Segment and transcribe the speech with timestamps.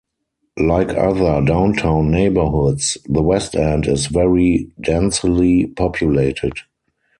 [0.57, 6.53] Like other downtown neighbourhoods, the West End is very densely populated.